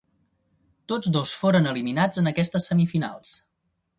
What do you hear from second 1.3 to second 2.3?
foren eliminats